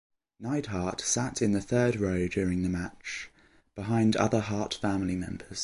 Neidhart 0.39 0.99
sat 1.01 1.43
in 1.43 1.51
the 1.51 1.61
third 1.61 1.95
row 1.97 2.27
during 2.27 2.63
the 2.63 2.69
match, 2.69 3.29
behind 3.75 4.15
other 4.15 4.39
Hart 4.39 4.73
family 4.73 5.15
members. 5.15 5.59